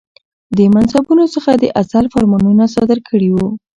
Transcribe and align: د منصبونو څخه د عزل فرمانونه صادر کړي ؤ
د 0.57 0.59
منصبونو 0.73 1.25
څخه 1.35 1.51
د 1.55 1.63
عزل 1.79 2.05
فرمانونه 2.13 2.63
صادر 2.75 2.99
کړي 3.09 3.29
ؤ 3.41 3.45